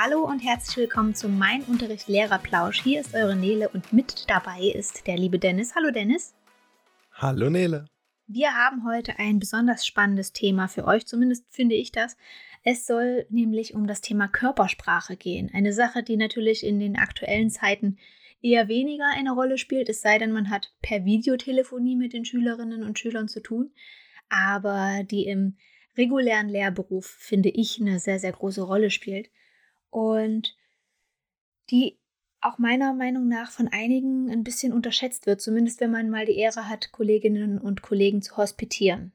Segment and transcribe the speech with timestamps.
[0.00, 2.84] Hallo und herzlich willkommen zu Mein Unterricht Lehrerplausch.
[2.84, 5.74] Hier ist eure Nele und mit dabei ist der liebe Dennis.
[5.74, 6.36] Hallo Dennis.
[7.14, 7.86] Hallo Nele.
[8.28, 12.16] Wir haben heute ein besonders spannendes Thema für euch, zumindest finde ich das.
[12.62, 15.50] Es soll nämlich um das Thema Körpersprache gehen.
[15.52, 17.98] Eine Sache, die natürlich in den aktuellen Zeiten
[18.40, 22.84] eher weniger eine Rolle spielt, es sei denn, man hat per Videotelefonie mit den Schülerinnen
[22.84, 23.72] und Schülern zu tun,
[24.28, 25.56] aber die im
[25.96, 29.28] regulären Lehrberuf, finde ich, eine sehr, sehr große Rolle spielt
[29.90, 30.56] und
[31.70, 31.98] die
[32.40, 36.36] auch meiner Meinung nach von einigen ein bisschen unterschätzt wird, zumindest wenn man mal die
[36.36, 39.12] Ehre hat, Kolleginnen und Kollegen zu hospitieren.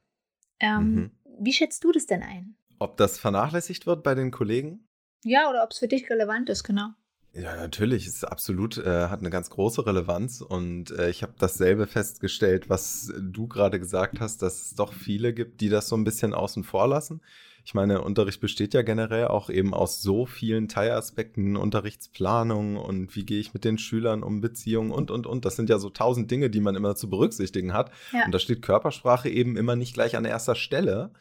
[0.60, 1.12] Ähm, mhm.
[1.40, 2.56] Wie schätzt du das denn ein?
[2.80, 4.88] Ob das vernachlässigt wird bei den Kollegen?
[5.24, 6.90] Ja, oder ob es für dich relevant ist, genau.
[7.36, 11.34] Ja, natürlich, es ist absolut, äh, hat eine ganz große Relevanz und äh, ich habe
[11.40, 15.98] dasselbe festgestellt, was du gerade gesagt hast, dass es doch viele gibt, die das so
[15.98, 17.22] ein bisschen außen vor lassen.
[17.66, 23.26] Ich meine, Unterricht besteht ja generell auch eben aus so vielen Teilaspekten, Unterrichtsplanung und wie
[23.26, 25.46] gehe ich mit den Schülern um Beziehungen und, und, und.
[25.46, 27.92] Das sind ja so tausend Dinge, die man immer zu berücksichtigen hat.
[28.12, 28.26] Ja.
[28.26, 31.12] Und da steht Körpersprache eben immer nicht gleich an erster Stelle.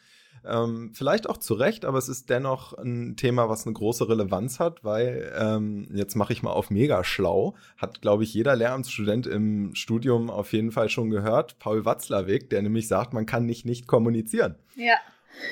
[0.45, 4.59] Ähm, vielleicht auch zu Recht, aber es ist dennoch ein Thema, was eine große Relevanz
[4.59, 9.25] hat, weil ähm, jetzt mache ich mal auf mega schlau, hat, glaube ich, jeder Lehramtsstudent
[9.25, 13.65] im Studium auf jeden Fall schon gehört, Paul Watzlawick, der nämlich sagt, man kann nicht
[13.65, 14.55] nicht kommunizieren.
[14.75, 14.95] Ja.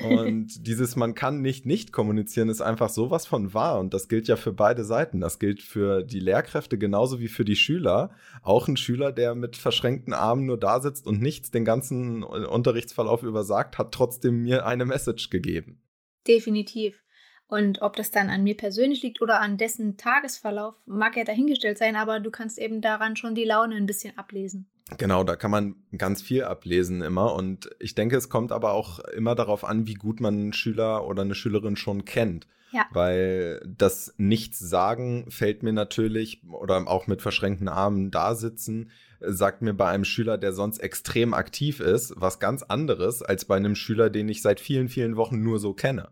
[0.03, 4.27] Und dieses man kann nicht nicht kommunizieren ist einfach sowas von wahr und das gilt
[4.27, 5.19] ja für beide Seiten.
[5.19, 8.11] Das gilt für die Lehrkräfte genauso wie für die Schüler.
[8.41, 13.23] Auch ein Schüler, der mit verschränkten Armen nur da sitzt und nichts den ganzen Unterrichtsverlauf
[13.23, 15.81] übersagt, hat trotzdem mir eine Message gegeben.
[16.27, 17.01] Definitiv.
[17.47, 21.77] Und ob das dann an mir persönlich liegt oder an dessen Tagesverlauf, mag ja dahingestellt
[21.77, 24.69] sein, aber du kannst eben daran schon die Laune ein bisschen ablesen.
[24.97, 27.33] Genau, da kann man ganz viel ablesen immer.
[27.33, 31.07] Und ich denke, es kommt aber auch immer darauf an, wie gut man einen Schüler
[31.07, 32.47] oder eine Schülerin schon kennt.
[32.71, 32.85] Ja.
[32.91, 39.73] Weil das Nichts-Sagen fällt mir natürlich, oder auch mit verschränkten Armen da sitzen, sagt mir
[39.73, 44.09] bei einem Schüler, der sonst extrem aktiv ist, was ganz anderes als bei einem Schüler,
[44.09, 46.09] den ich seit vielen, vielen Wochen nur so kenne.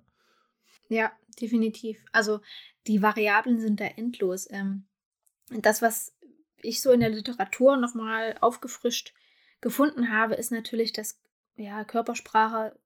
[0.89, 2.03] Ja, definitiv.
[2.11, 2.41] Also
[2.87, 4.47] die Variablen sind da endlos.
[4.51, 4.85] Ähm,
[5.49, 6.13] das, was
[6.61, 9.13] ich so in der Literatur nochmal aufgefrischt
[9.61, 11.19] gefunden habe, ist natürlich, dass
[11.55, 12.77] ja, Körpersprache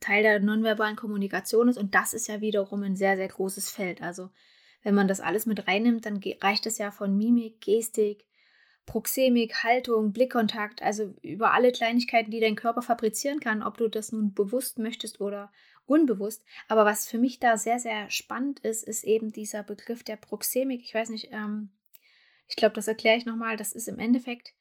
[0.00, 4.02] Teil der nonverbalen Kommunikation ist und das ist ja wiederum ein sehr, sehr großes Feld.
[4.02, 4.30] Also
[4.82, 8.26] wenn man das alles mit reinnimmt, dann reicht es ja von Mimik, Gestik,
[8.84, 14.10] Proxemik, Haltung, Blickkontakt, also über alle Kleinigkeiten, die dein Körper fabrizieren kann, ob du das
[14.10, 15.52] nun bewusst möchtest oder
[15.86, 16.44] unbewusst.
[16.68, 20.82] Aber was für mich da sehr, sehr spannend ist, ist eben dieser Begriff der Proxemik.
[20.82, 21.70] Ich weiß nicht, ähm,
[22.48, 23.56] ich glaube, das erkläre ich nochmal.
[23.56, 24.52] Das ist im Endeffekt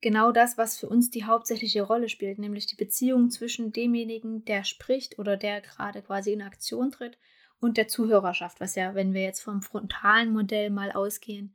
[0.00, 4.64] genau das, was für uns die hauptsächliche Rolle spielt, nämlich die Beziehung zwischen demjenigen, der
[4.64, 7.18] spricht oder der gerade quasi in Aktion tritt
[7.60, 11.54] und der Zuhörerschaft, was ja, wenn wir jetzt vom frontalen Modell mal ausgehen,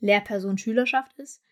[0.00, 1.42] Lehrperson-Schülerschaft ist.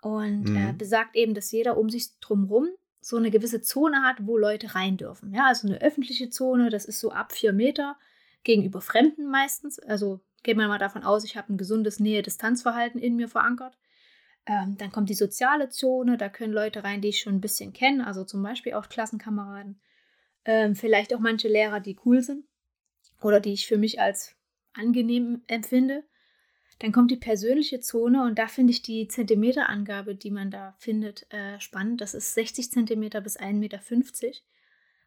[0.00, 0.56] Und mhm.
[0.56, 2.68] äh, besagt eben, dass jeder um sich drumherum
[3.00, 5.32] so eine gewisse Zone hat, wo Leute rein dürfen.
[5.32, 7.96] Ja, also eine öffentliche Zone, das ist so ab vier Meter
[8.44, 9.78] gegenüber Fremden meistens.
[9.78, 13.76] Also gehen wir mal davon aus, ich habe ein gesundes Nähe-Distanzverhalten in mir verankert.
[14.46, 17.72] Ähm, dann kommt die soziale Zone, da können Leute rein, die ich schon ein bisschen
[17.72, 19.80] kenne, also zum Beispiel auch Klassenkameraden.
[20.44, 22.44] Ähm, vielleicht auch manche Lehrer, die cool sind
[23.20, 24.36] oder die ich für mich als
[24.72, 26.04] angenehm empfinde.
[26.78, 31.26] Dann kommt die persönliche Zone und da finde ich die Zentimeterangabe, die man da findet,
[31.32, 32.00] äh, spannend.
[32.00, 33.80] Das ist 60 Zentimeter bis 1,50 Meter,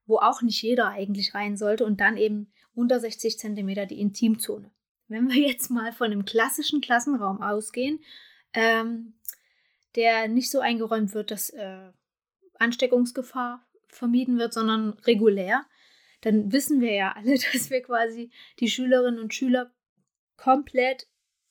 [0.05, 4.69] wo auch nicht jeder eigentlich rein sollte und dann eben unter 60 Zentimeter die Intimzone.
[5.09, 7.99] Wenn wir jetzt mal von einem klassischen Klassenraum ausgehen,
[8.53, 9.15] ähm,
[9.95, 11.91] der nicht so eingeräumt wird, dass äh,
[12.59, 15.65] Ansteckungsgefahr vermieden wird, sondern regulär,
[16.21, 19.73] dann wissen wir ja alle, dass wir quasi die Schülerinnen und Schüler
[20.37, 21.07] komplett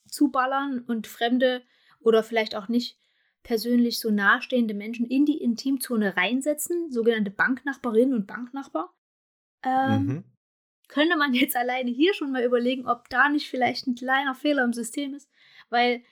[0.07, 1.63] zuballern und fremde
[2.01, 2.97] oder vielleicht auch nicht
[3.43, 8.95] persönlich so nahestehende Menschen in die Intimzone reinsetzen, sogenannte Banknachbarinnen und Banknachbar.
[9.65, 10.25] Ähm, mhm
[10.89, 14.65] könnte man jetzt alleine hier schon mal überlegen, ob da nicht vielleicht ein kleiner Fehler
[14.65, 15.31] im System ist,
[15.71, 16.03] weil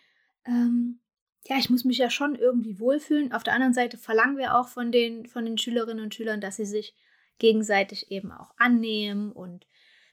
[0.44, 1.00] ähm,
[1.48, 3.32] ja, ich muss mich ja schon irgendwie wohlfühlen.
[3.32, 6.56] Auf der anderen Seite verlangen wir auch von den, von den Schülerinnen und Schülern, dass
[6.56, 6.94] sie sich
[7.38, 9.66] gegenseitig eben auch annehmen und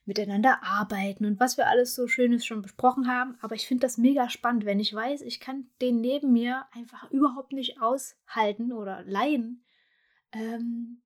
[0.05, 3.37] miteinander arbeiten und was wir alles so Schönes schon besprochen haben.
[3.41, 7.09] Aber ich finde das mega spannend, wenn ich weiß, ich kann den neben mir einfach
[7.11, 9.63] überhaupt nicht aushalten oder leiden.
[10.33, 11.01] Ähm,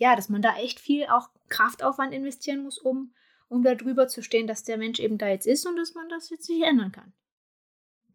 [0.00, 3.12] ja, dass man da echt viel auch Kraftaufwand investieren muss, um,
[3.48, 6.08] um da drüber zu stehen, dass der Mensch eben da jetzt ist und dass man
[6.08, 7.12] das jetzt nicht ändern kann.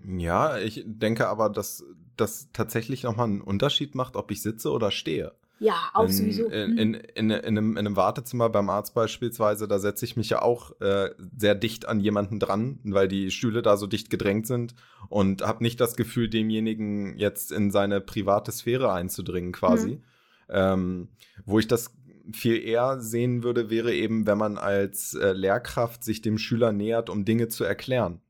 [0.04, 1.86] Ja, ich denke aber, dass
[2.18, 5.34] das tatsächlich nochmal einen Unterschied macht, ob ich sitze oder stehe.
[5.60, 6.48] Ja, auch in, sowieso.
[6.48, 6.78] In, Mhm.
[6.78, 10.42] in, in, in, einem, in einem Wartezimmer beim Arzt beispielsweise, da setze ich mich ja
[10.42, 14.74] auch äh, sehr dicht an jemanden dran, weil die Stühle da so dicht gedrängt sind
[15.08, 20.02] und habe nicht das Gefühl, demjenigen jetzt in seine private Sphäre einzudringen quasi.
[20.50, 21.10] Ähm,
[21.46, 21.96] wo ich das
[22.34, 27.10] viel eher sehen würde, wäre eben, wenn man als äh, Lehrkraft sich dem Schüler nähert,
[27.10, 28.22] um Dinge zu erklären.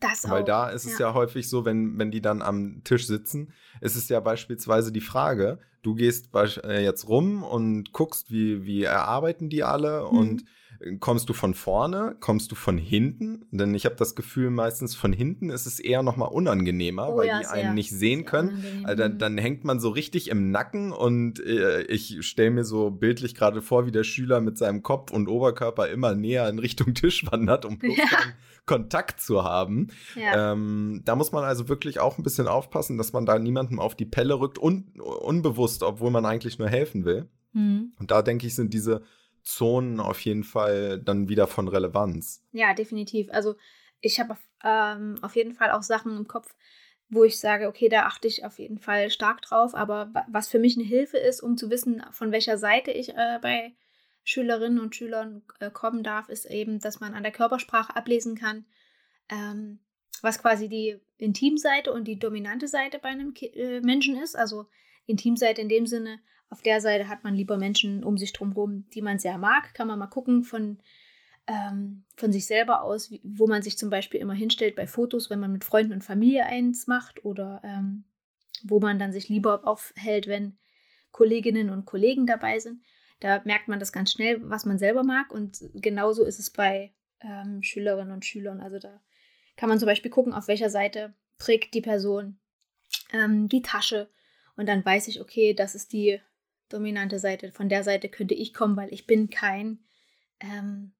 [0.00, 0.30] das auch.
[0.30, 1.14] Weil da ist es ja.
[1.14, 5.58] häufig so, wenn, wenn die dann am Tisch sitzen, ist es ja beispielsweise die Frage,
[5.82, 10.18] du gehst äh, jetzt rum und guckst, wie, wie erarbeiten die alle Mhm.
[10.18, 10.44] und
[11.00, 13.46] kommst du von vorne, kommst du von hinten?
[13.50, 17.16] Denn ich habe das Gefühl, meistens von hinten ist es eher noch mal unangenehmer, Oh
[17.18, 17.52] weil ja, die sehr.
[17.54, 18.82] einen nicht sehen Sehr können.
[18.84, 19.18] Also dann, Mhm.
[19.18, 23.62] dann hängt man so richtig im Nacken und äh, ich stelle mir so bildlich gerade
[23.62, 27.64] vor, wie der Schüler mit seinem Kopf und Oberkörper immer näher in Richtung Tisch wandert,
[27.64, 28.06] um bloß Ja.
[28.06, 28.32] keinen
[28.66, 29.88] Kontakt zu haben.
[30.14, 30.52] ja.
[30.52, 33.94] Ähm, da muss man also wirklich auch ein bisschen aufpassen, dass man da niemandem auf
[33.94, 37.28] die Pelle rückt, un unbewusst, obwohl man eigentlich nur helfen will.
[37.52, 37.92] Mhm.
[38.00, 39.02] Und da denke ich, sind diese
[39.44, 42.42] Zonen auf jeden Fall dann wieder von Relevanz.
[42.52, 43.28] Ja, definitiv.
[43.30, 43.54] Also
[44.00, 46.54] ich habe auf, ähm, auf jeden Fall auch Sachen im Kopf,
[47.10, 49.74] wo ich sage, okay, da achte ich auf jeden Fall stark drauf.
[49.74, 53.10] Aber wa- was für mich eine Hilfe ist, um zu wissen, von welcher Seite ich
[53.10, 53.74] äh, bei
[54.24, 58.64] Schülerinnen und Schülern äh, kommen darf, ist eben, dass man an der Körpersprache ablesen kann,
[59.28, 59.80] ähm,
[60.22, 64.36] was quasi die Intimseite und die dominante Seite bei einem Ki äh, Menschen ist.
[64.36, 64.66] Also
[65.06, 66.20] Intimseite in dem Sinne,
[66.54, 69.74] auf der Seite hat man lieber Menschen um sich drumherum, die man sehr mag.
[69.74, 70.78] Kann man mal gucken von,
[71.48, 75.30] ähm, von sich selber aus, wie, wo man sich zum Beispiel immer hinstellt bei Fotos,
[75.30, 78.04] wenn man mit Freunden und Familie eins macht oder ähm,
[78.62, 80.56] wo man dann sich lieber aufhält, wenn
[81.10, 82.84] Kolleginnen und Kollegen dabei sind.
[83.18, 85.32] Da merkt man das ganz schnell, was man selber mag.
[85.32, 88.60] Und genauso ist es bei ähm, Schülerinnen und Schülern.
[88.60, 89.00] Also da
[89.56, 92.38] kann man zum Beispiel gucken, auf welcher Seite trägt die Person
[93.12, 94.08] ähm, die Tasche.
[94.54, 96.20] Und dann weiß ich, okay, das ist die
[96.68, 97.52] dominante Seite.
[97.52, 99.78] Von der Seite könnte ich kommen, weil ich bin kein
[100.40, 100.92] ähm,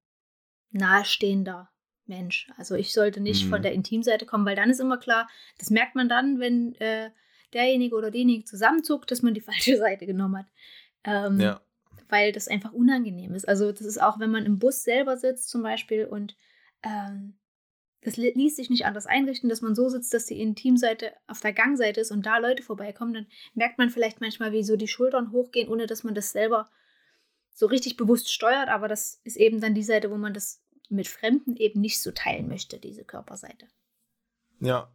[0.71, 1.71] nahestehender
[2.07, 2.49] Mensch.
[2.57, 3.51] Also ich sollte nicht Mhm.
[3.51, 5.29] von der Intimseite kommen, weil dann ist immer klar,
[5.59, 7.11] das merkt man dann, wenn äh,
[7.53, 10.47] derjenige oder diejenige zusammenzuckt, dass man die falsche Seite genommen hat.
[11.05, 11.61] Ähm, Ja.
[12.09, 13.49] Weil das einfach unangenehm ist.
[13.49, 16.37] Also das ist auch, wenn man im Bus selber sitzt zum Beispiel und
[16.83, 17.39] ähm,
[18.05, 21.41] das li- ließ sich nicht anders einrichten, dass man so sitzt, dass die Intimseite auf
[21.41, 24.89] der Gangseite ist und da Leute vorbeikommen, dann merkt man vielleicht manchmal, wie so die
[24.89, 26.69] Schultern hochgehen, ohne dass man das selber
[27.53, 28.69] so richtig bewusst steuert.
[28.69, 32.11] Aber das ist eben dann die Seite, wo man das mit Fremden eben nicht so
[32.11, 33.67] teilen möchte, diese Körperseite.
[34.61, 34.93] Ja,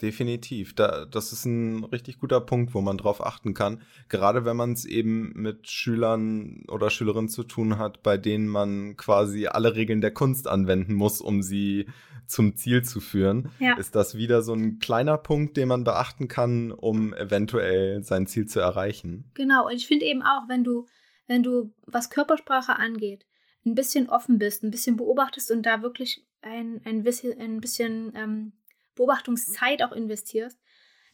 [0.00, 0.74] definitiv.
[0.74, 3.82] Da, das ist ein richtig guter Punkt, wo man drauf achten kann.
[4.08, 8.96] Gerade wenn man es eben mit Schülern oder Schülerinnen zu tun hat, bei denen man
[8.96, 11.86] quasi alle Regeln der Kunst anwenden muss, um sie
[12.26, 13.76] zum Ziel zu führen, Ja.
[13.76, 18.46] ist das wieder so ein kleiner Punkt, den man beachten kann, um eventuell sein Ziel
[18.46, 19.30] zu erreichen.
[19.34, 20.86] Genau, und ich finde eben auch, wenn du,
[21.26, 23.26] wenn du, was Körpersprache angeht,
[23.64, 28.12] ein bisschen offen bist, ein bisschen beobachtest und da wirklich ein, ein bisschen, ein bisschen
[28.14, 28.52] ähm,
[28.94, 30.58] Beobachtungszeit auch investierst,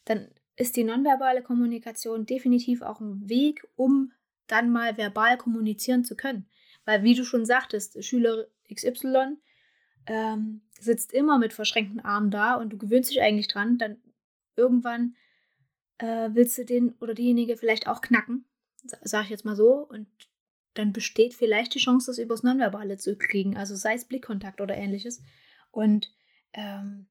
[0.05, 4.12] dann ist die nonverbale Kommunikation definitiv auch ein Weg, um
[4.47, 6.47] dann mal verbal kommunizieren zu können.
[6.85, 9.37] Weil, wie du schon sagtest, Schüler XY
[10.06, 13.96] ähm, sitzt immer mit verschränkten Armen da und du gewöhnst dich eigentlich dran, dann
[14.56, 15.16] irgendwann
[15.99, 18.45] äh, willst du den oder diejenige vielleicht auch knacken,
[18.85, 20.09] sa- sag ich jetzt mal so, und
[20.75, 24.75] dann besteht vielleicht die Chance, das übers Nonverbale zu kriegen, also sei es Blickkontakt oder
[24.75, 25.23] ähnliches.
[25.71, 26.12] Und
[26.54, 27.06] ähm,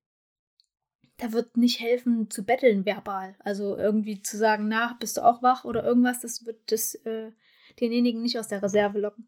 [1.17, 5.43] da wird nicht helfen zu betteln verbal, also irgendwie zu sagen, na, bist du auch
[5.43, 7.31] wach oder irgendwas, das wird das äh,
[7.79, 9.27] denjenigen nicht aus der Reserve locken.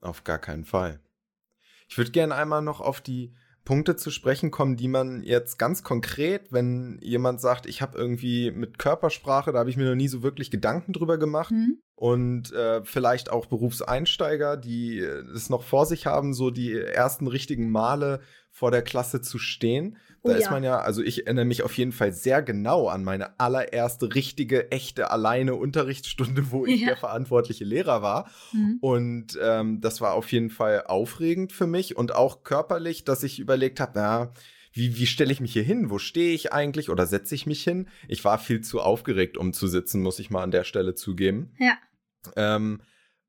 [0.00, 1.00] Auf gar keinen Fall.
[1.88, 5.82] Ich würde gerne einmal noch auf die Punkte zu sprechen kommen, die man jetzt ganz
[5.82, 10.08] konkret, wenn jemand sagt, ich habe irgendwie mit Körpersprache, da habe ich mir noch nie
[10.08, 11.50] so wirklich Gedanken drüber gemacht.
[11.50, 11.78] Hm?
[12.04, 17.26] Und äh, vielleicht auch Berufseinsteiger, die äh, es noch vor sich haben, so die ersten
[17.26, 18.20] richtigen Male
[18.50, 19.96] vor der Klasse zu stehen.
[20.22, 20.50] Oh Da ist ja.
[20.50, 24.70] man ja, also ich erinnere mich auf jeden Fall sehr genau an meine allererste richtige,
[24.70, 26.88] echte, alleine Unterrichtsstunde, wo ich Ja.
[26.88, 28.30] der verantwortliche Lehrer war.
[28.50, 28.76] Hm?
[28.82, 33.38] Und ähm, das war auf jeden Fall aufregend für mich und auch körperlich, dass ich
[33.38, 34.32] überlegt habe, na,
[34.74, 35.88] wie, wie stelle ich mich hier hin?
[35.88, 37.88] Wo stehe ich eigentlich oder setze ich mich hin?
[38.08, 41.50] Ich war viel zu aufgeregt, um zu sitzen, muss ich mal an der Stelle zugeben.
[41.58, 41.72] Ja.
[42.36, 42.80] Ähm,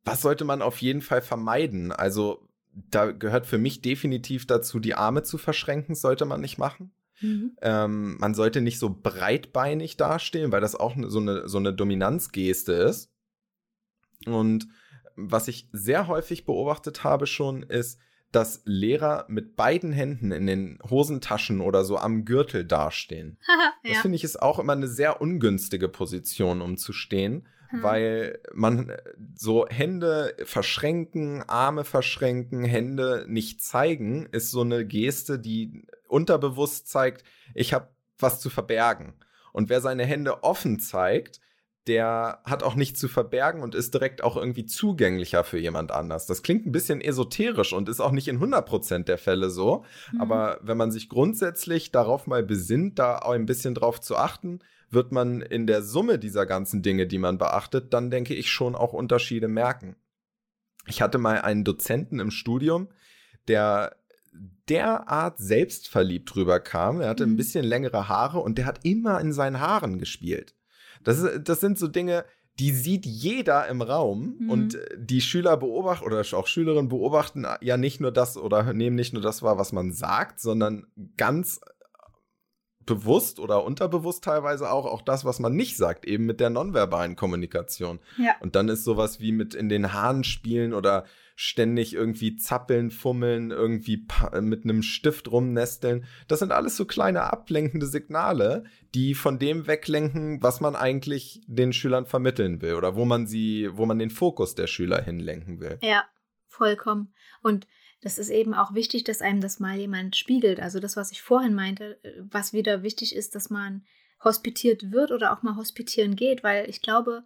[0.04, 1.92] was sollte man auf jeden Fall vermeiden?
[1.92, 6.94] Also, da gehört für mich definitiv dazu, die Arme zu verschränken, sollte man nicht machen.
[7.22, 7.56] Mhm.
[7.62, 12.74] Ähm, man sollte nicht so breitbeinig dastehen, weil das auch so eine, so eine Dominanzgeste
[12.74, 13.12] ist.
[14.25, 14.68] Und
[15.16, 18.00] was ich sehr häufig beobachtet habe schon, ist,
[18.32, 23.40] dass Lehrer mit beiden Händen in den Hosentaschen oder so am Gürtel dastehen.
[23.84, 24.02] Das ja.
[24.02, 27.84] finde ich ist auch immer eine sehr ungünstige Position, um zu stehen, mhm.
[27.84, 28.98] weil man äh,
[29.36, 37.24] so Hände verschränken, Arme verschränken, Hände nicht zeigen, ist so eine Geste, die unterbewusst zeigt,
[37.53, 39.13] ich habe was zu verbergen.
[39.51, 41.39] Und wer seine Hände offen zeigt,
[41.88, 46.25] der hat auch nichts zu verbergen und ist direkt auch irgendwie zugänglicher für jemand anders.
[46.25, 49.86] Das klingt ein bisschen esoterisch und ist auch nicht in 100% der Fälle so.
[50.12, 50.22] Mhm.
[50.22, 54.60] Aber wenn man sich grundsätzlich darauf mal besinnt, da auch ein bisschen drauf zu achten,
[54.96, 58.74] wird man in der Summe dieser ganzen Dinge, die man beachtet, dann denke ich schon
[58.74, 59.96] auch Unterschiede merken.
[60.88, 62.90] Ich hatte mal einen Dozenten im Studium,
[63.48, 63.96] der
[64.68, 67.02] derart selbstverliebt drüber kam.
[67.02, 67.34] Er hatte mhm.
[67.34, 70.56] ein bisschen längere Haare und der hat immer in seinen Haaren gespielt.
[71.04, 72.25] Das, ist, das sind so Dinge,
[72.60, 74.50] die sieht jeder im Raum mhm.
[74.50, 79.14] und die Schüler beobachten oder auch Schülerinnen beobachten ja nicht nur das oder nehmen nicht
[79.14, 80.88] nur das wahr, was man sagt, sondern
[81.18, 81.60] ganz
[82.86, 87.15] bewusst oder unterbewusst teilweise auch, auch das, was man nicht sagt, eben mit der nonverbalen
[87.15, 88.00] Kommunikation.
[88.18, 88.36] Ja.
[88.39, 93.51] Und dann ist sowas wie mit in den Haaren spielen oder ständig irgendwie zappeln, fummeln,
[93.51, 94.08] irgendwie
[94.42, 96.06] mit einem Stift rumnesteln.
[96.27, 98.63] Das sind alles so kleine ablenkende Signale,
[98.94, 103.70] die von dem weglenken, was man eigentlich den Schülern vermitteln will oder wo man sie,
[103.74, 105.77] wo man den Fokus der Schüler hinlenken will.
[105.82, 106.06] Ja,
[106.48, 107.13] vollkommen.
[107.42, 107.68] Und
[108.06, 110.60] das ist eben auch wichtig, dass einem das mal jemand spiegelt.
[110.60, 113.84] Also das, was ich vorhin meinte, äh, was wieder wichtig ist, dass man
[114.24, 117.24] hospitiert wird oder auch mal hospitieren geht, weil ich glaube,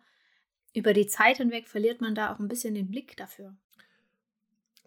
[0.74, 3.54] über die Zeit hinweg verliert man da auch ein bisschen den Blick dafür.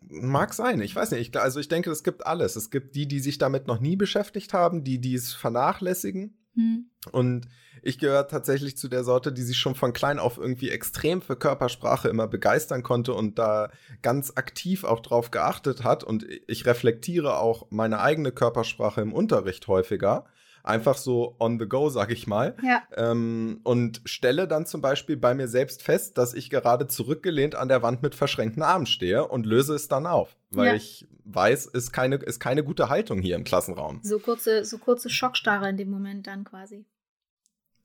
[0.00, 1.28] Mag sein, ich weiß nicht.
[1.28, 2.56] Ich, also ich denke, es gibt alles.
[2.56, 6.41] Es gibt die, die sich damit noch nie beschäftigt haben, die, die es vernachlässigen.
[6.54, 6.90] Hm.
[7.10, 7.48] Und
[7.82, 11.36] ich gehöre tatsächlich zu der Sorte, die sich schon von klein auf irgendwie extrem für
[11.36, 13.70] Körpersprache immer begeistern konnte und da
[14.02, 16.04] ganz aktiv auch drauf geachtet hat.
[16.04, 20.26] Und ich reflektiere auch meine eigene Körpersprache im Unterricht häufiger.
[20.62, 22.56] Einfach so on the go, sag ich mal.
[22.62, 22.82] Ja.
[22.94, 27.68] Ähm, und stelle dann zum Beispiel bei mir selbst fest, dass ich gerade zurückgelehnt an
[27.68, 30.36] der Wand mit verschränkten Armen stehe und löse es dann auf.
[30.50, 30.74] Weil ja.
[30.74, 34.00] ich weiß, ist keine, ist keine gute Haltung hier im Klassenraum.
[34.02, 36.84] So kurze, so kurze Schockstarre in dem Moment dann quasi.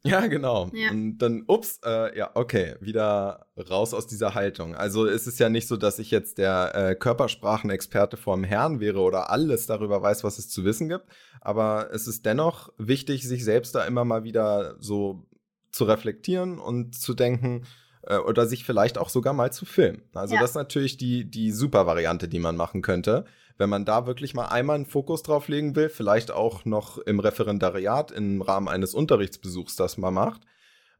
[0.03, 0.69] Ja, genau.
[0.73, 0.91] Ja.
[0.91, 4.75] Und dann, ups, äh, ja, okay, wieder raus aus dieser Haltung.
[4.75, 8.99] Also es ist ja nicht so, dass ich jetzt der äh, Körpersprachenexperte vorm Herrn wäre
[8.99, 11.05] oder alles darüber weiß, was es zu wissen gibt.
[11.41, 15.27] Aber es ist dennoch wichtig, sich selbst da immer mal wieder so
[15.71, 17.63] zu reflektieren und zu denken,
[18.07, 20.01] äh, oder sich vielleicht auch sogar mal zu filmen.
[20.13, 20.41] Also ja.
[20.41, 23.25] das ist natürlich die, die super Variante, die man machen könnte
[23.57, 27.19] wenn man da wirklich mal einmal einen Fokus drauf legen will, vielleicht auch noch im
[27.19, 30.41] Referendariat im Rahmen eines Unterrichtsbesuchs das mal macht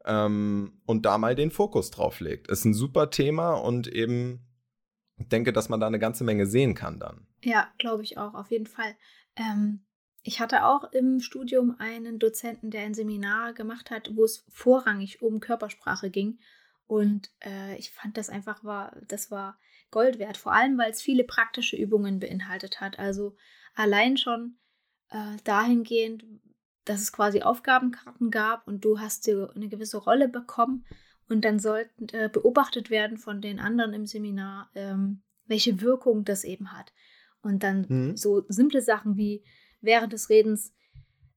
[0.05, 2.47] ähm, und da mal den Fokus drauf legt.
[2.49, 4.45] Ist ein super Thema und eben
[5.17, 7.27] denke, dass man da eine ganze Menge sehen kann dann.
[7.43, 8.95] Ja, glaube ich auch, auf jeden Fall.
[9.35, 9.85] Ähm,
[10.23, 15.21] ich hatte auch im Studium einen Dozenten, der ein Seminar gemacht hat, wo es vorrangig
[15.21, 16.39] um Körpersprache ging.
[16.87, 19.59] Und äh, ich fand das einfach war, das war
[19.91, 22.97] Gold wert, vor allem weil es viele praktische Übungen beinhaltet hat.
[22.97, 23.35] Also
[23.75, 24.57] allein schon
[25.09, 26.25] äh, dahingehend,
[26.85, 30.85] dass es quasi Aufgabenkarten gab und du hast dir eine gewisse Rolle bekommen
[31.29, 36.43] und dann sollten äh, beobachtet werden von den anderen im Seminar, ähm, welche Wirkung das
[36.43, 36.93] eben hat.
[37.41, 38.17] Und dann mhm.
[38.17, 39.43] so simple Sachen wie
[39.81, 40.73] während des Redens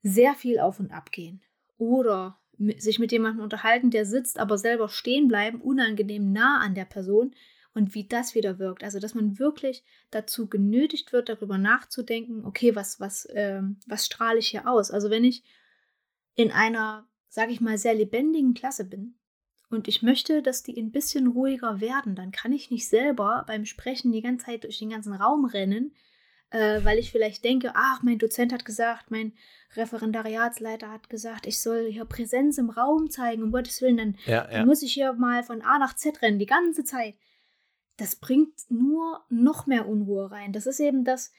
[0.03, 1.43] sehr viel auf und ab gehen
[1.77, 2.41] oder
[2.79, 7.35] sich mit jemandem unterhalten, der sitzt, aber selber stehen bleiben, unangenehm nah an der Person
[7.73, 8.85] und wie das wieder wirkt.
[8.85, 14.39] Also, dass man wirklich dazu genötigt wird, darüber nachzudenken, okay, was, was, äh, was strahle
[14.39, 14.91] ich hier aus?
[14.91, 15.43] Also, wenn ich
[16.35, 19.15] in einer, sage ich mal, sehr lebendigen Klasse bin
[19.71, 23.65] und ich möchte, dass die ein bisschen ruhiger werden, dann kann ich nicht selber beim
[23.65, 25.95] Sprechen die ganze Zeit durch den ganzen Raum rennen,
[26.51, 29.33] äh, weil ich vielleicht denke, ach, mein Dozent hat gesagt, mein
[29.77, 34.45] Referendariatsleiter hat gesagt, ich soll hier Präsenz im Raum zeigen, um Gottes Willen, dann, ja,
[34.45, 34.59] ja.
[34.59, 37.15] dann muss ich hier mal von A nach Z rennen, die ganze Zeit
[38.01, 40.53] das bringt nur noch mehr Unruhe rein.
[40.53, 41.33] Das ist eben das,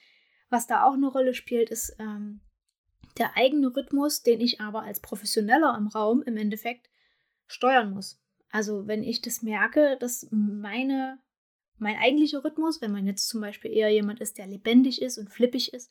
[0.48, 2.40] was da auch eine Rolle spielt, ist ähm,
[3.18, 6.88] der eigene Rhythmus, den ich aber als Professioneller im Raum im Endeffekt
[7.48, 8.22] steuern muss.
[8.50, 11.18] Also wenn ich das merke, dass meine,
[11.78, 15.30] mein eigentlicher Rhythmus, wenn man jetzt zum Beispiel eher jemand ist, der lebendig ist und
[15.30, 15.90] flippig ist,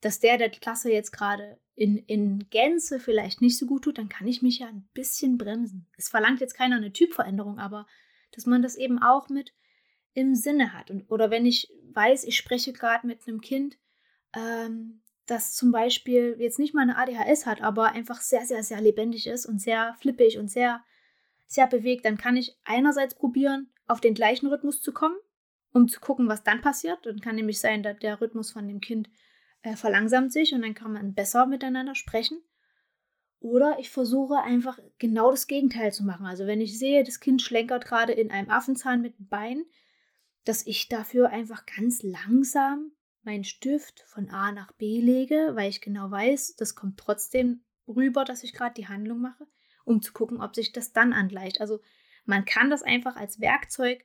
[0.00, 4.08] dass der der Klasse jetzt gerade in, in Gänze vielleicht nicht so gut tut, dann
[4.08, 5.86] kann ich mich ja ein bisschen bremsen.
[5.96, 7.86] Es verlangt jetzt keiner eine Typveränderung, aber
[8.32, 9.52] dass man das eben auch mit
[10.14, 10.90] im Sinne hat.
[10.90, 13.78] Und, oder wenn ich weiß, ich spreche gerade mit einem Kind,
[14.34, 18.80] ähm, das zum Beispiel jetzt nicht mal eine ADHS hat, aber einfach sehr, sehr, sehr
[18.80, 20.82] lebendig ist und sehr flippig und sehr,
[21.46, 25.16] sehr bewegt, dann kann ich einerseits probieren, auf den gleichen Rhythmus zu kommen,
[25.72, 27.04] um zu gucken, was dann passiert.
[27.04, 29.10] Dann kann nämlich sein, dass der Rhythmus von dem Kind
[29.62, 32.40] äh, verlangsamt sich und dann kann man besser miteinander sprechen.
[33.40, 36.26] Oder ich versuche einfach genau das Gegenteil zu machen.
[36.26, 39.64] Also wenn ich sehe, das Kind schlenkert gerade in einem Affenzahn mit dem Bein,
[40.44, 42.92] dass ich dafür einfach ganz langsam
[43.22, 48.24] meinen Stift von A nach B lege, weil ich genau weiß, das kommt trotzdem rüber,
[48.24, 49.46] dass ich gerade die Handlung mache,
[49.84, 51.60] um zu gucken, ob sich das dann angleicht.
[51.60, 51.80] Also
[52.24, 54.04] man kann das einfach als Werkzeug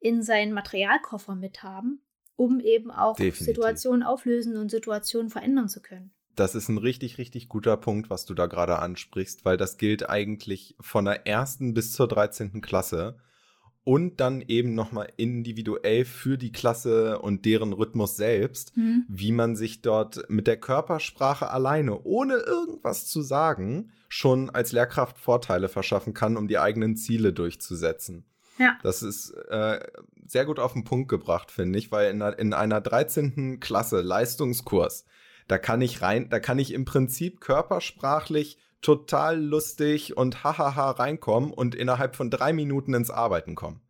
[0.00, 2.02] in seinen Materialkoffer mithaben,
[2.36, 3.46] um eben auch Definitiv.
[3.46, 6.12] Situationen auflösen und Situationen verändern zu können.
[6.36, 10.08] Das ist ein richtig, richtig guter Punkt, was du da gerade ansprichst, weil das gilt
[10.08, 12.62] eigentlich von der ersten bis zur 13.
[12.62, 13.18] Klasse
[13.84, 19.04] und dann eben nochmal individuell für die Klasse und deren Rhythmus selbst, mhm.
[19.08, 25.18] wie man sich dort mit der Körpersprache alleine, ohne irgendwas zu sagen, schon als Lehrkraft
[25.18, 28.24] Vorteile verschaffen kann, um die eigenen Ziele durchzusetzen.
[28.58, 28.76] Ja.
[28.82, 29.80] Das ist äh,
[30.26, 33.58] sehr gut auf den Punkt gebracht, finde ich, weil in einer, in einer 13.
[33.60, 35.06] Klasse Leistungskurs
[35.50, 41.52] da kann ich rein, da kann ich im Prinzip körpersprachlich total lustig und hahaha reinkommen
[41.52, 43.82] und innerhalb von drei Minuten ins Arbeiten kommen.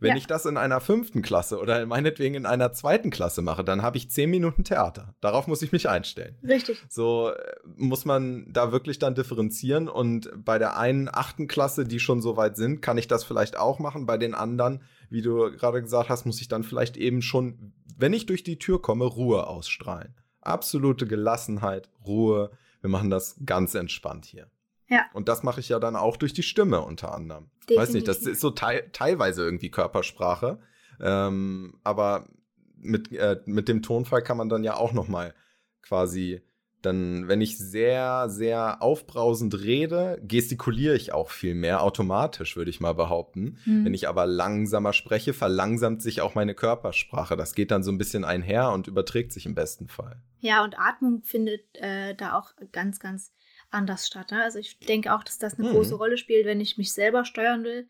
[0.00, 0.16] Wenn ja.
[0.16, 3.96] ich das in einer fünften Klasse oder meinetwegen in einer zweiten Klasse mache, dann habe
[3.96, 5.14] ich zehn Minuten Theater.
[5.20, 6.36] Darauf muss ich mich einstellen.
[6.46, 6.84] Richtig.
[6.88, 9.88] So äh, muss man da wirklich dann differenzieren.
[9.88, 13.56] Und bei der einen achten Klasse, die schon so weit sind, kann ich das vielleicht
[13.56, 14.06] auch machen.
[14.06, 18.12] Bei den anderen, wie du gerade gesagt hast, muss ich dann vielleicht eben schon, wenn
[18.12, 20.14] ich durch die Tür komme, Ruhe ausstrahlen
[20.48, 22.50] absolute Gelassenheit, Ruhe.
[22.80, 24.50] Wir machen das ganz entspannt hier.
[24.88, 25.04] Ja.
[25.12, 27.50] Und das mache ich ja dann auch durch die Stimme unter anderem.
[27.68, 27.76] Definitiv.
[27.76, 30.58] Weiß nicht, das ist so te teilweise irgendwie Körpersprache.
[31.00, 32.28] Ähm, aber
[32.76, 35.34] mit, äh, mit dem Tonfall kann man dann ja auch noch mal
[35.82, 36.42] quasi
[36.82, 42.80] dann, wenn ich sehr, sehr aufbrausend rede, gestikuliere ich auch viel mehr automatisch, würde ich
[42.80, 43.58] mal behaupten.
[43.64, 43.84] Mhm.
[43.84, 47.36] Wenn ich aber langsamer spreche, verlangsamt sich auch meine Körpersprache.
[47.36, 50.22] Das geht dann so ein bisschen einher und überträgt sich im besten Fall.
[50.40, 53.32] Ja, und Atmung findet äh, da auch ganz, ganz
[53.70, 54.30] anders statt.
[54.30, 54.42] Ne?
[54.42, 55.72] Also ich denke auch, dass das eine mhm.
[55.72, 57.88] große Rolle spielt, wenn ich mich selber steuern will.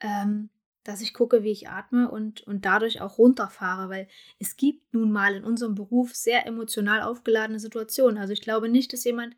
[0.00, 0.50] Ähm,
[0.88, 5.12] dass ich gucke, wie ich atme und, und dadurch auch runterfahre, weil es gibt nun
[5.12, 8.16] mal in unserem Beruf sehr emotional aufgeladene Situationen.
[8.16, 9.36] Also ich glaube nicht, dass jemand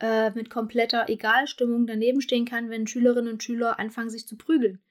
[0.00, 4.82] äh, mit kompletter Egalstimmung daneben stehen kann, wenn Schülerinnen und Schüler anfangen, sich zu prügeln.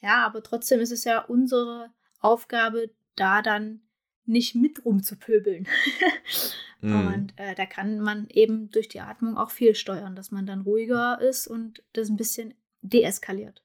[0.00, 3.82] Ja, aber trotzdem ist es ja unsere Aufgabe, da dann
[4.24, 5.68] nicht mit rumzupöbeln.
[6.80, 7.06] mm.
[7.06, 10.62] Und äh, da kann man eben durch die Atmung auch viel steuern, dass man dann
[10.62, 13.62] ruhiger ist und das ein bisschen deeskaliert.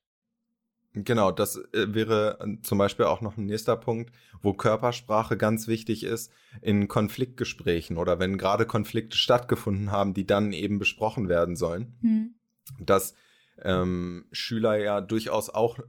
[0.93, 5.67] Genau, das äh, wäre äh, zum Beispiel auch noch ein nächster Punkt, wo Körpersprache ganz
[5.67, 11.55] wichtig ist in Konfliktgesprächen oder wenn gerade Konflikte stattgefunden haben, die dann eben besprochen werden
[11.55, 12.35] sollen, mhm.
[12.79, 13.15] dass
[13.61, 15.79] ähm, Schüler ja durchaus auch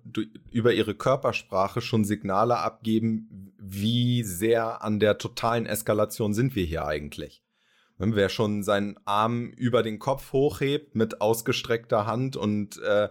[0.51, 6.87] über ihre Körpersprache schon Signale abgeben, wie sehr an der totalen Eskalation sind wir hier
[6.87, 7.43] eigentlich.
[7.99, 13.09] Wer schon seinen Arm über den Kopf hochhebt mit ausgestreckter Hand und äh,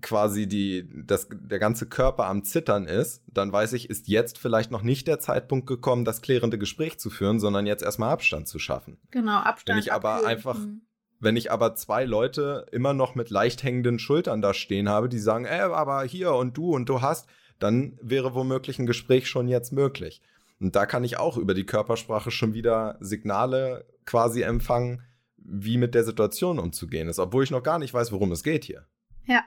[0.00, 4.70] quasi die, das, der ganze Körper am Zittern ist, dann weiß ich, ist jetzt vielleicht
[4.70, 8.58] noch nicht der Zeitpunkt gekommen, das klärende Gespräch zu führen, sondern jetzt erstmal Abstand zu
[8.58, 8.98] schaffen.
[9.10, 9.76] Genau, Abstand.
[9.76, 10.30] Wenn ich aber abkühlen.
[10.30, 10.82] einfach, mhm.
[11.20, 15.18] wenn ich aber zwei Leute immer noch mit leicht hängenden Schultern da stehen habe, die
[15.18, 19.48] sagen, ey, aber hier und du und du hast, dann wäre womöglich ein Gespräch schon
[19.48, 20.22] jetzt möglich.
[20.60, 25.02] Und da kann ich auch über die Körpersprache schon wieder Signale quasi empfangen,
[25.36, 28.64] wie mit der Situation umzugehen ist, obwohl ich noch gar nicht weiß, worum es geht
[28.64, 28.86] hier.
[29.24, 29.44] Ja.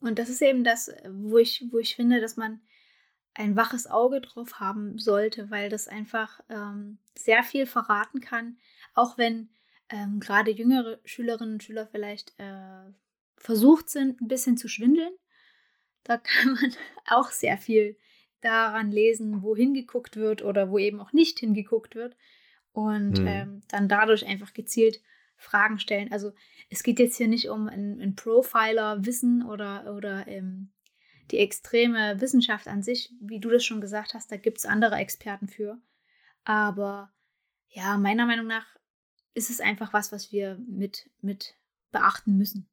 [0.00, 2.60] Und das ist eben das, wo ich, wo ich finde, dass man
[3.34, 8.58] ein waches Auge drauf haben sollte, weil das einfach ähm, sehr viel verraten kann,
[8.94, 9.50] auch wenn
[9.90, 12.92] ähm, gerade jüngere Schülerinnen und Schüler vielleicht äh,
[13.36, 15.12] versucht sind, ein bisschen zu schwindeln.
[16.02, 16.72] Da kann man
[17.06, 17.96] auch sehr viel
[18.40, 22.16] daran lesen, wo hingeguckt wird oder wo eben auch nicht hingeguckt wird.
[22.72, 23.26] Und hm.
[23.26, 25.00] ähm, dann dadurch einfach gezielt
[25.36, 26.12] Fragen stellen.
[26.12, 26.32] Also
[26.68, 30.72] es geht jetzt hier nicht um ein, ein Profiler-Wissen oder, oder ähm,
[31.30, 34.96] die extreme Wissenschaft an sich, wie du das schon gesagt hast, da gibt es andere
[34.96, 35.78] Experten für.
[36.44, 37.10] Aber
[37.68, 38.66] ja, meiner Meinung nach
[39.34, 41.54] ist es einfach was, was wir mit, mit
[41.92, 42.68] beachten müssen.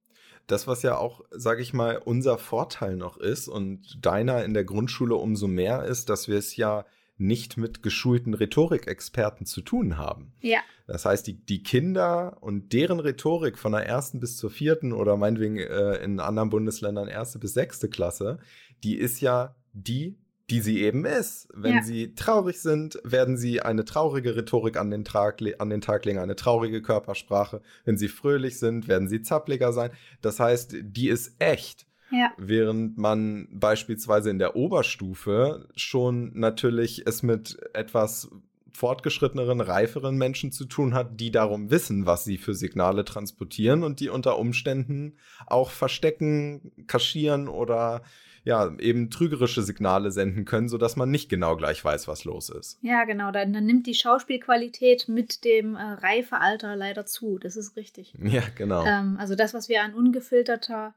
[0.47, 4.65] Das, was ja auch, sage ich mal, unser Vorteil noch ist und deiner in der
[4.65, 6.85] Grundschule umso mehr ist, dass wir es ja
[7.23, 10.33] nicht mit geschulten Rhetorikexperten zu tun haben.
[10.41, 10.59] Ja.
[10.85, 15.17] Das heißt, die, die Kinder und deren Rhetorik von der ersten bis zur vierten oder
[15.17, 18.39] meinetwegen äh, in anderen Bundesländern erste bis sechste Klasse,
[18.83, 21.47] die ist ja die, die sie eben ist.
[21.53, 21.83] Wenn ja.
[21.83, 26.19] sie traurig sind, werden sie eine traurige Rhetorik an den, Tag, an den Tag legen,
[26.19, 27.61] eine traurige Körpersprache.
[27.85, 29.91] Wenn sie fröhlich sind, werden sie zappliger sein.
[30.21, 31.87] Das heißt, die ist echt.
[32.13, 32.31] Ja.
[32.37, 38.29] Während man beispielsweise in der Oberstufe schon natürlich es mit etwas
[38.71, 43.99] fortgeschritteneren, reiferen Menschen zu tun hat, die darum wissen, was sie für Signale transportieren und
[43.99, 48.01] die unter Umständen auch verstecken, kaschieren oder
[48.45, 52.77] ja, eben trügerische Signale senden können, sodass man nicht genau gleich weiß, was los ist.
[52.81, 53.31] Ja, genau.
[53.31, 57.39] Dann, dann nimmt die Schauspielqualität mit dem äh, Reifealter leider zu.
[57.39, 58.13] Das ist richtig.
[58.21, 58.85] Ja, genau.
[58.85, 60.93] Ähm, also das, was wir an ungefilterter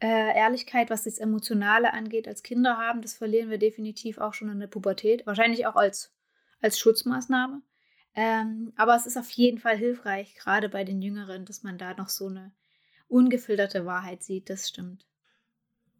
[0.00, 4.50] äh, Ehrlichkeit, was das Emotionale angeht, als Kinder haben, das verlieren wir definitiv auch schon
[4.50, 5.26] in der Pubertät.
[5.26, 6.14] Wahrscheinlich auch als,
[6.60, 7.62] als Schutzmaßnahme.
[8.14, 11.94] Ähm, aber es ist auf jeden Fall hilfreich, gerade bei den Jüngeren, dass man da
[11.94, 12.52] noch so eine
[13.08, 14.50] ungefilterte Wahrheit sieht.
[14.50, 15.06] Das stimmt.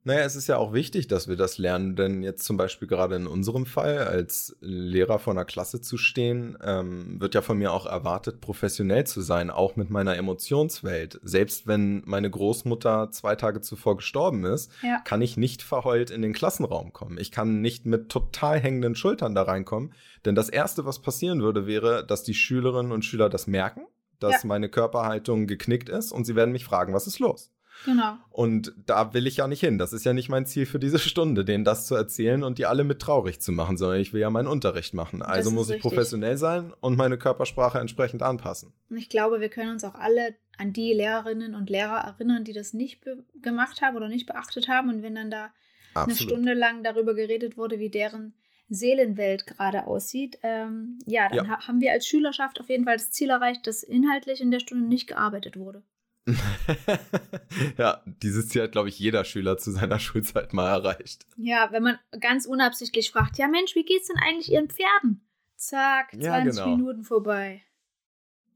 [0.07, 3.17] Naja, es ist ja auch wichtig, dass wir das lernen, denn jetzt zum Beispiel gerade
[3.17, 7.73] in unserem Fall, als Lehrer vor einer Klasse zu stehen, ähm, wird ja von mir
[7.73, 11.19] auch erwartet, professionell zu sein, auch mit meiner Emotionswelt.
[11.25, 15.01] Selbst wenn meine Großmutter zwei Tage zuvor gestorben ist, ja.
[15.05, 17.19] kann ich nicht verheult in den Klassenraum kommen.
[17.19, 19.93] Ich kann nicht mit total hängenden Schultern da reinkommen,
[20.25, 23.89] denn das Erste, was passieren würde, wäre, dass die Schülerinnen und Schüler das merken,
[24.21, 24.47] dass ja.
[24.47, 27.51] meine Körperhaltung geknickt ist und sie werden mich fragen, was ist los?
[27.85, 28.17] Genau.
[28.31, 29.79] Und da will ich ja nicht hin.
[29.79, 32.67] Das ist ja nicht mein Ziel für diese Stunde, denen das zu erzählen und die
[32.67, 35.23] alle mit traurig zu machen, sondern ich will ja meinen Unterricht machen.
[35.23, 35.91] Also muss ich richtig.
[35.91, 38.73] professionell sein und meine Körpersprache entsprechend anpassen.
[38.91, 42.53] Und ich glaube, wir können uns auch alle an die Lehrerinnen und Lehrer erinnern, die
[42.53, 43.03] das nicht
[43.43, 44.89] gemacht haben oder nicht beachtet haben.
[44.89, 45.51] Und wenn dann da
[45.95, 46.09] Absolut.
[46.09, 48.35] eine Stunde lang darüber geredet wurde, wie deren
[48.69, 51.49] Seelenwelt gerade aussieht, ähm, ja, dann ja.
[51.49, 54.61] Ha haben wir als Schülerschaft auf jeden Fall das Ziel erreicht, dass inhaltlich in der
[54.61, 55.83] Stunde nicht gearbeitet wurde.
[57.79, 61.27] ja, dieses Ziel hat, glaube ich, jeder Schüler zu seiner Schulzeit mal erreicht.
[61.37, 65.27] Ja, wenn man ganz unabsichtlich fragt, ja Mensch, wie geht's denn eigentlich Ihren Pferden?
[65.57, 66.77] Zack, 20 ja, genau.
[66.77, 67.63] Minuten vorbei.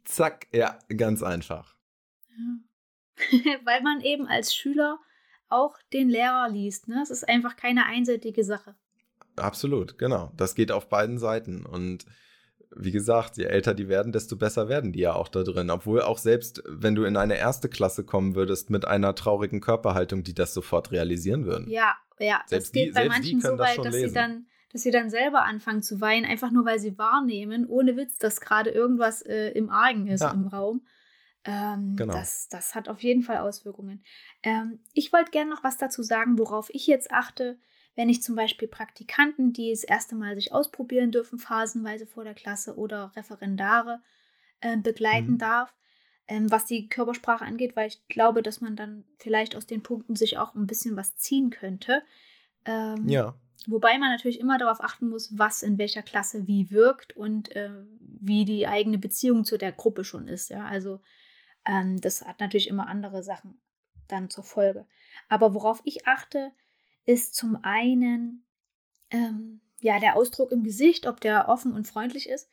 [0.05, 1.77] Zack, ja, ganz einfach.
[2.31, 3.61] Ja.
[3.65, 4.99] Weil man eben als Schüler
[5.49, 6.89] auch den Lehrer liest.
[6.89, 7.01] Ne?
[7.03, 8.77] Es ist einfach keine einseitige Sache.
[9.37, 10.33] Absolut, genau.
[10.37, 11.65] Das geht auf beiden Seiten.
[11.65, 12.05] Und
[12.77, 15.71] wie gesagt, je älter die werden, desto besser werden die ja auch da drin.
[15.71, 20.23] Obwohl auch selbst, wenn du in eine erste Klasse kommen würdest mit einer traurigen Körperhaltung,
[20.23, 21.69] die das sofort realisieren würden.
[21.69, 22.43] Ja, ja.
[22.47, 24.09] Selbst das geht die, bei manchen so weit, das dass lesen.
[24.09, 27.97] sie dann dass sie dann selber anfangen zu weinen, einfach nur weil sie wahrnehmen, ohne
[27.97, 30.31] Witz, dass gerade irgendwas äh, im Argen ist ja.
[30.31, 30.83] im Raum.
[31.45, 32.13] Ähm, genau.
[32.13, 34.05] das, das hat auf jeden Fall Auswirkungen.
[34.43, 37.59] Ähm, ich wollte gerne noch was dazu sagen, worauf ich jetzt achte,
[38.01, 42.33] wenn ich zum Beispiel Praktikanten, die das erste Mal sich ausprobieren dürfen, phasenweise vor der
[42.33, 44.01] Klasse oder Referendare
[44.63, 45.39] äh, begleiten mhm.
[45.39, 45.75] darf,
[46.27, 50.17] ähm, was die Körpersprache angeht, weil ich glaube, dass man dann vielleicht aus den Punkten
[50.17, 52.03] sich auch ein bisschen was ziehen könnte.
[52.65, 53.35] Ähm, ja.
[53.67, 57.69] Wobei man natürlich immer darauf achten muss, was in welcher Klasse wie wirkt und äh,
[58.01, 60.49] wie die eigene Beziehung zu der Gruppe schon ist.
[60.49, 61.03] Ja, also
[61.67, 63.61] ähm, das hat natürlich immer andere Sachen
[64.09, 64.87] dann zur Folge.
[65.29, 66.53] Aber worauf ich achte,
[67.05, 68.45] ist zum einen
[69.11, 72.51] ähm, ja der Ausdruck im Gesicht, ob der offen und freundlich ist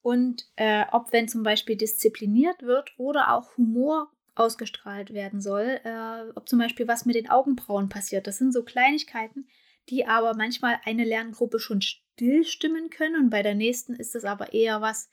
[0.00, 6.30] und äh, ob wenn zum Beispiel diszipliniert wird oder auch Humor ausgestrahlt werden soll, äh,
[6.34, 8.26] ob zum Beispiel was mit den Augenbrauen passiert.
[8.26, 9.46] Das sind so Kleinigkeiten,
[9.88, 14.52] die aber manchmal eine Lerngruppe schon stillstimmen können und bei der nächsten ist es aber
[14.52, 15.10] eher was,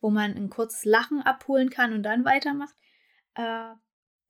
[0.00, 2.74] wo man ein kurzes Lachen abholen kann und dann weitermacht.
[3.34, 3.72] Äh,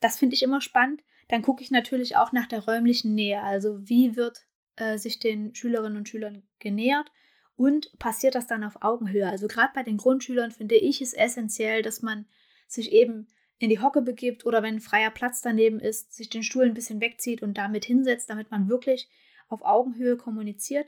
[0.00, 1.02] das finde ich immer spannend.
[1.32, 3.40] Dann gucke ich natürlich auch nach der räumlichen Nähe.
[3.40, 4.44] Also wie wird
[4.76, 7.10] äh, sich den Schülerinnen und Schülern genähert
[7.56, 9.26] und passiert das dann auf Augenhöhe?
[9.26, 12.26] Also gerade bei den Grundschülern finde ich es essentiell, dass man
[12.68, 16.66] sich eben in die Hocke begibt oder wenn freier Platz daneben ist, sich den Stuhl
[16.66, 19.08] ein bisschen wegzieht und damit hinsetzt, damit man wirklich
[19.48, 20.86] auf Augenhöhe kommuniziert.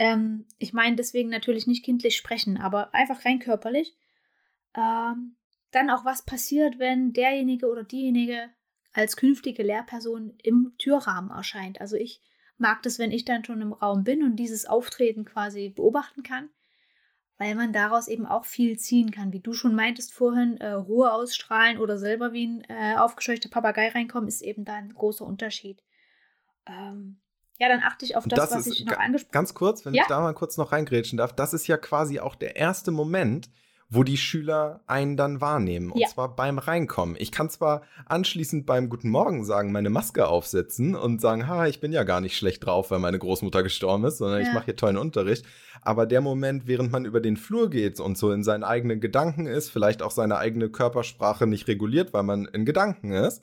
[0.00, 3.96] Ähm, ich meine deswegen natürlich nicht kindlich sprechen, aber einfach rein körperlich.
[4.74, 5.36] Ähm,
[5.70, 8.50] dann auch, was passiert, wenn derjenige oder diejenige
[8.92, 11.80] als künftige Lehrperson im Türrahmen erscheint.
[11.80, 12.20] Also ich
[12.58, 16.50] mag das, wenn ich dann schon im Raum bin und dieses Auftreten quasi beobachten kann,
[17.38, 19.32] weil man daraus eben auch viel ziehen kann.
[19.32, 23.88] Wie du schon meintest vorhin, äh, Ruhe ausstrahlen oder selber wie ein äh, aufgescheuchter Papagei
[23.88, 25.82] reinkommen, ist eben da ein großer Unterschied.
[26.66, 27.20] Ähm,
[27.58, 29.32] ja, dann achte ich auf das, das was ich noch angesprochen habe.
[29.32, 30.02] Ganz kurz, wenn ja?
[30.02, 33.50] ich da mal kurz noch reingrätschen darf, das ist ja quasi auch der erste Moment,
[33.92, 35.90] wo die Schüler einen dann wahrnehmen.
[35.90, 36.06] Und ja.
[36.08, 37.16] zwar beim Reinkommen.
[37.18, 41.80] Ich kann zwar anschließend beim Guten Morgen sagen, meine Maske aufsetzen und sagen, ha, ich
[41.80, 44.46] bin ja gar nicht schlecht drauf, weil meine Großmutter gestorben ist, sondern ja.
[44.46, 45.44] ich mache hier tollen Unterricht.
[45.82, 49.46] Aber der Moment, während man über den Flur geht und so in seinen eigenen Gedanken
[49.46, 53.42] ist, vielleicht auch seine eigene Körpersprache nicht reguliert, weil man in Gedanken ist,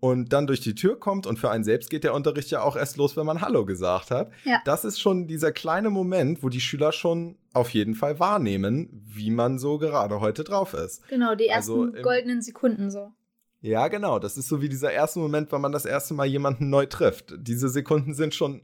[0.00, 2.76] und dann durch die Tür kommt und für einen selbst geht der Unterricht ja auch
[2.76, 4.30] erst los, wenn man Hallo gesagt hat.
[4.44, 4.60] Ja.
[4.66, 9.30] Das ist schon dieser kleine Moment, wo die Schüler schon auf jeden Fall wahrnehmen, wie
[9.30, 11.06] man so gerade heute drauf ist.
[11.08, 13.12] Genau, die ersten also, goldenen Sekunden so.
[13.60, 14.18] Ja, genau.
[14.18, 17.34] Das ist so wie dieser erste Moment, wenn man das erste Mal jemanden neu trifft.
[17.38, 18.62] Diese Sekunden sind schon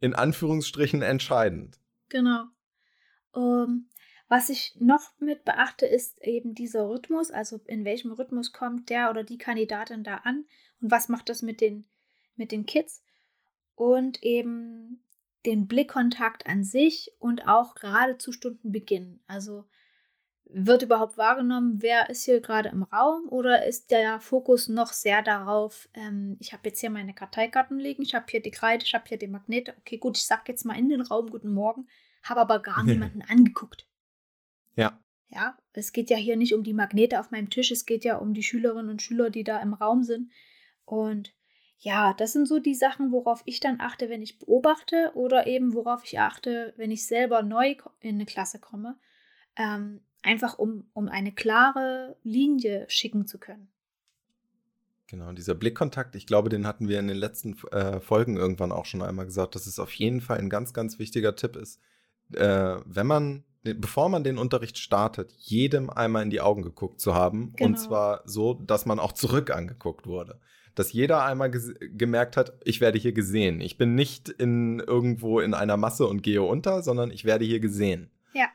[0.00, 1.78] in Anführungsstrichen entscheidend.
[2.10, 2.44] Genau.
[3.30, 3.88] Um,
[4.28, 9.08] Was ich noch mit beachte, ist eben dieser Rhythmus, also in welchem Rhythmus kommt der
[9.08, 10.44] oder die Kandidatin da an
[10.80, 11.86] und was macht das mit den,
[12.36, 13.02] mit den Kids
[13.74, 15.01] und eben
[15.46, 19.20] den Blickkontakt an sich und auch gerade zu Stundenbeginn.
[19.26, 19.64] Also
[20.54, 25.22] wird überhaupt wahrgenommen, wer ist hier gerade im Raum oder ist der Fokus noch sehr
[25.22, 28.94] darauf, ähm, ich habe jetzt hier meine Karteikarten liegen, ich habe hier die Kreide, ich
[28.94, 31.88] habe hier die Magnete, okay gut, ich sage jetzt mal in den Raum guten Morgen,
[32.22, 33.86] habe aber gar niemanden angeguckt.
[34.76, 34.98] Ja.
[35.28, 38.18] Ja, es geht ja hier nicht um die Magnete auf meinem Tisch, es geht ja
[38.18, 40.30] um die Schülerinnen und Schüler, die da im Raum sind.
[40.84, 41.32] Und
[41.84, 45.74] ja, das sind so die Sachen, worauf ich dann achte, wenn ich beobachte oder eben
[45.74, 48.96] worauf ich achte, wenn ich selber neu in eine Klasse komme.
[49.56, 53.68] Ähm, einfach um, um eine klare Linie schicken zu können.
[55.08, 58.86] Genau, dieser Blickkontakt, ich glaube, den hatten wir in den letzten äh, Folgen irgendwann auch
[58.86, 61.80] schon einmal gesagt, dass es auf jeden Fall ein ganz, ganz wichtiger Tipp ist,
[62.32, 67.12] äh, wenn man, bevor man den Unterricht startet, jedem einmal in die Augen geguckt zu
[67.12, 67.52] haben.
[67.56, 67.70] Genau.
[67.70, 70.40] Und zwar so, dass man auch zurück angeguckt wurde.
[70.74, 73.60] Dass jeder einmal gemerkt hat, ich werde hier gesehen.
[73.60, 77.60] Ich bin nicht in irgendwo in einer Masse und gehe unter, sondern ich werde hier
[77.60, 78.10] gesehen.
[78.32, 78.48] Ja.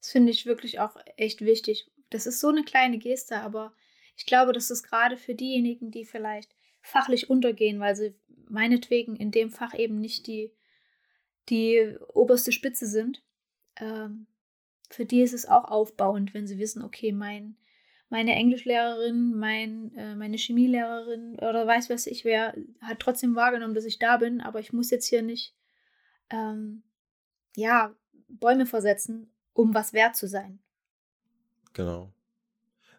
[0.00, 1.90] Das finde ich wirklich auch echt wichtig.
[2.10, 3.72] Das ist so eine kleine Geste, aber
[4.16, 8.14] ich glaube, das ist gerade für diejenigen, die vielleicht fachlich untergehen, weil sie
[8.48, 10.52] meinetwegen in dem Fach eben nicht die,
[11.48, 13.22] die oberste Spitze sind.
[13.76, 14.26] Ähm,
[14.88, 17.56] für die ist es auch aufbauend, wenn sie wissen, okay, mein,
[18.10, 23.84] meine Englischlehrerin, mein, äh, meine Chemielehrerin oder weiß was ich wer, hat trotzdem wahrgenommen, dass
[23.84, 25.54] ich da bin, aber ich muss jetzt hier nicht
[26.28, 26.82] ähm,
[27.56, 27.94] ja,
[28.28, 30.58] Bäume versetzen, um was wert zu sein.
[31.72, 32.12] Genau.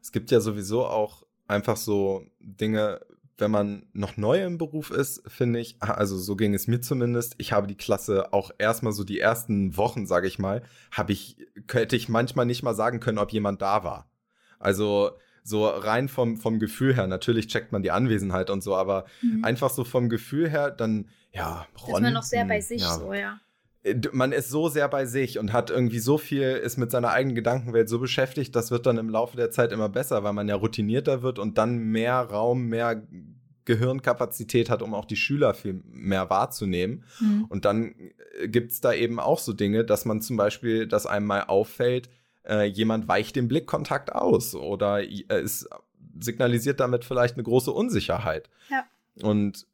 [0.01, 3.05] Es gibt ja sowieso auch einfach so Dinge,
[3.37, 7.35] wenn man noch neu im Beruf ist, finde ich, also so ging es mir zumindest,
[7.37, 11.37] ich habe die Klasse auch erstmal so die ersten Wochen, sage ich mal, habe ich,
[11.69, 14.10] hätte ich manchmal nicht mal sagen können, ob jemand da war.
[14.61, 15.11] Also
[15.43, 19.43] so rein vom, vom Gefühl her, natürlich checkt man die Anwesenheit und so, aber mhm.
[19.43, 22.93] einfach so vom Gefühl her, dann, ja, Ron, Ist man noch sehr bei sich ja,
[22.93, 23.39] so, ja.
[23.83, 27.11] Äh, man ist so sehr bei sich und hat irgendwie so viel, ist mit seiner
[27.11, 30.47] eigenen Gedankenwelt so beschäftigt, das wird dann im Laufe der Zeit immer besser, weil man
[30.47, 33.01] ja routinierter wird und dann mehr Raum, mehr
[33.65, 37.03] Gehirnkapazität hat, um auch die Schüler viel mehr wahrzunehmen.
[37.19, 37.45] Mhm.
[37.49, 37.93] Und dann
[38.39, 41.43] äh, gibt es da eben auch so Dinge, dass man zum Beispiel, dass einem mal
[41.43, 42.09] auffällt,
[42.47, 45.69] äh, jemand weicht den Blickkontakt aus oder äh, ist,
[46.19, 48.49] signalisiert damit vielleicht eine große Unsicherheit.
[48.69, 48.85] Ja.
[49.21, 49.65] Und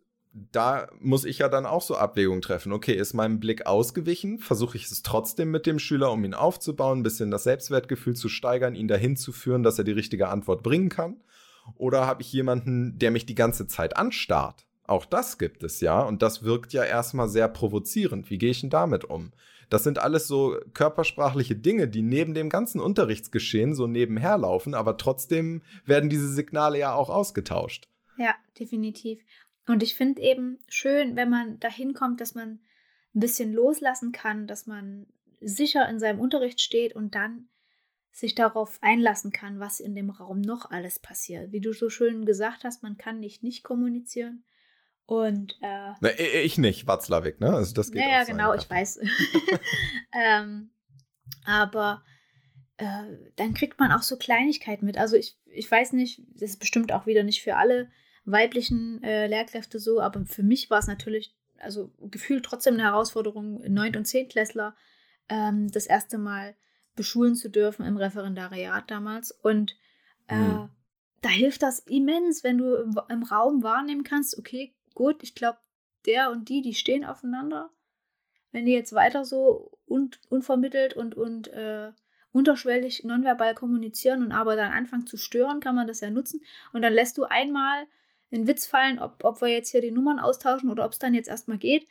[0.52, 2.72] da muss ich ja dann auch so Abwägungen treffen.
[2.72, 4.40] Okay, ist mein Blick ausgewichen?
[4.40, 8.30] Versuche ich es trotzdem mit dem Schüler, um ihn aufzubauen, ein bisschen das Selbstwertgefühl zu
[8.30, 11.18] steigern, ihn dahin zu führen, dass er die richtige Antwort bringen kann?
[11.76, 14.66] Oder habe ich jemanden, der mich die ganze Zeit anstarrt?
[14.84, 18.30] Auch das gibt es ja und das wirkt ja erstmal sehr provozierend.
[18.30, 19.34] Wie gehe ich denn damit um?
[19.70, 24.98] Das sind alles so körpersprachliche Dinge, die neben dem ganzen Unterrichtsgeschehen so nebenher laufen, aber
[24.98, 27.90] trotzdem werden diese Signale ja auch ausgetauscht.
[28.18, 29.22] Ja, definitiv.
[29.68, 32.60] Und ich finde eben schön, wenn man dahin kommt, dass man
[33.14, 35.08] ein bisschen loslassen kann, dass man
[35.42, 37.50] sicher in seinem Unterricht steht und dann
[38.12, 41.52] sich darauf einlassen kann, was in dem Raum noch alles passiert.
[41.52, 44.44] Wie du so schön gesagt hast, man kann nicht nicht kommunizieren.
[45.08, 47.54] Und äh, Na, ich nicht, Watzlawick, ne?
[47.54, 49.00] Also das geht Ja, ja, genau, ich weiß.
[50.14, 50.70] ähm,
[51.46, 52.04] aber
[52.76, 53.04] äh,
[53.38, 54.98] dann kriegt man auch so Kleinigkeiten mit.
[54.98, 57.90] Also ich, ich weiß nicht, das ist bestimmt auch wieder nicht für alle
[58.26, 63.62] weiblichen äh, Lehrkräfte so, aber für mich war es natürlich, also gefühlt trotzdem eine Herausforderung,
[63.66, 63.96] 9.
[63.96, 64.28] und 10.
[64.28, 64.76] Klässler
[65.30, 66.54] ähm, das erste Mal
[66.98, 69.32] beschulen zu dürfen im Referendariat damals.
[69.32, 69.78] Und
[70.30, 70.70] mhm.
[71.22, 75.60] da hilft das immens, wenn du im, im Raum wahrnehmen kannst, okay, gut, ich glaube,
[76.08, 77.70] der und die, die stehen aufeinander.
[78.52, 81.92] Wenn die jetzt weiter so un unvermittelt und, und äh,
[82.32, 86.42] unterschwellig nonverbal kommunizieren und aber dann anfangen zu stören, kann man das ja nutzen.
[86.74, 87.86] Und dann lässt du einmal
[88.32, 91.14] einen Witz fallen, ob, ob wir jetzt hier die Nummern austauschen oder ob es dann
[91.14, 91.88] jetzt erstmal geht.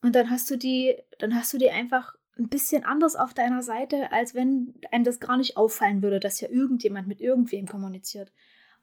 [0.00, 3.62] Und dann hast du die, dann hast du die einfach ein bisschen anders auf deiner
[3.62, 8.32] Seite, als wenn einem das gar nicht auffallen würde, dass ja irgendjemand mit irgendwem kommuniziert.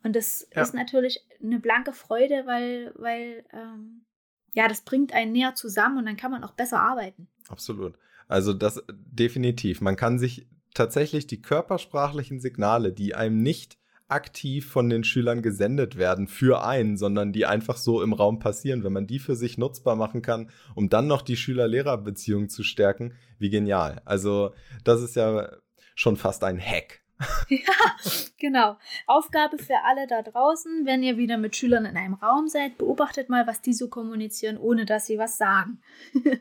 [0.03, 0.62] Und das ja.
[0.62, 4.05] ist natürlich eine blanke Freude, weil, weil ähm,
[4.53, 7.27] ja, das bringt einen näher zusammen und dann kann man auch besser arbeiten.
[7.49, 7.97] Absolut.
[8.27, 9.81] Also das definitiv.
[9.81, 15.95] Man kann sich tatsächlich die körpersprachlichen Signale, die einem nicht aktiv von den Schülern gesendet
[15.97, 18.83] werden für einen, sondern die einfach so im Raum passieren.
[18.83, 23.13] Wenn man die für sich nutzbar machen kann, um dann noch die Schüler-Lehrer-Beziehung zu stärken,
[23.38, 24.01] wie genial.
[24.05, 25.51] Also das ist ja
[25.95, 27.01] schon fast ein Hack.
[27.49, 27.95] Ja,
[28.39, 28.77] genau.
[29.08, 33.27] Aufgabe für alle da draußen, wenn ihr wieder mit Schülern in einem Raum seid, beobachtet
[33.29, 35.82] mal, was die so kommunizieren, ohne dass sie was sagen.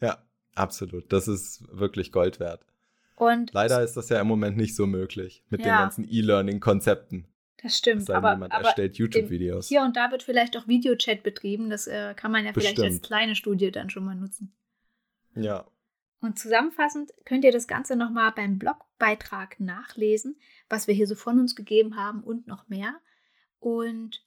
[0.00, 0.18] ja,
[0.54, 1.12] absolut.
[1.12, 2.64] Das ist wirklich Gold wert.
[3.16, 5.80] Und Leider ist das ja im Moment nicht so möglich mit den Ja.
[5.82, 7.26] ganzen E-Learning-Konzepten.
[7.62, 8.08] das stimmt.
[8.08, 9.68] denn, Aber, jemand aber erstellt YouTube-Videos.
[9.68, 11.68] hier und da wird vielleicht auch Videochat betrieben.
[11.70, 13.02] Das äh, kann man ja vielleicht als Bestimmt.
[13.06, 14.52] kleine Studie dann schon mal nutzen.
[15.34, 15.66] Ja.
[16.22, 20.36] Und zusammenfassend könnt ihr das Ganze nochmal beim Blogbeitrag nachlesen,
[20.68, 22.94] was wir hier so von uns gegeben haben und noch mehr.
[23.58, 24.24] Und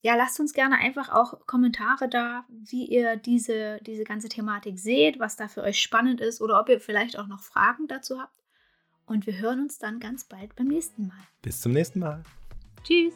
[0.00, 5.20] ja, lasst uns gerne einfach auch Kommentare da, wie ihr diese, diese ganze Thematik seht,
[5.20, 8.42] was da für euch spannend ist oder ob ihr vielleicht auch noch Fragen dazu habt.
[9.04, 11.20] Und wir hören uns dann ganz bald beim nächsten Mal.
[11.42, 12.22] Bis zum nächsten Mal.
[12.82, 13.14] Tschüss!